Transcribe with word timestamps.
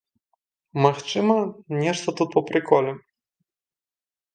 Магчыма, 0.85 1.37
нешта 1.83 2.07
тут 2.23 2.29
па 2.39 2.47
прыколе. 2.51 2.91